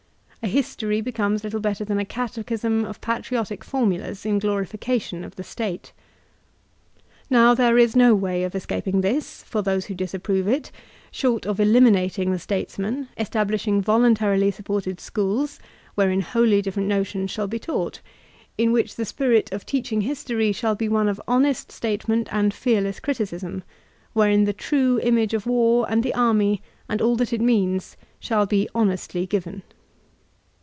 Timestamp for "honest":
21.27-21.71